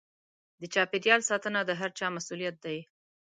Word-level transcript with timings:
د 0.59 0.63
چاپېريال 0.73 1.21
ساتنه 1.29 1.59
د 1.65 1.71
هر 1.79 1.89
چا 1.99 2.07
مسووليت 2.15 2.55
دی. 2.65 2.77